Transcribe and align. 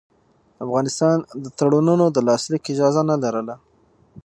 افغانستان 0.65 1.17
د 1.43 1.45
تړونونو 1.57 2.05
د 2.11 2.17
لاسلیک 2.27 2.63
اجازه 2.73 3.01
نه 3.09 3.15
لرله. 3.23 3.55